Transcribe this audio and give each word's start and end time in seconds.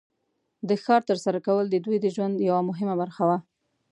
د 0.67 0.69
ښکار 0.81 1.01
تر 1.09 1.17
سره 1.25 1.39
کول 1.47 1.65
د 1.69 1.75
دوی 1.85 1.97
د 2.01 2.07
ژوند 2.15 2.35
یو 2.49 2.57
مهمه 2.69 2.95
برخه 3.01 3.23
وه. 3.29 3.37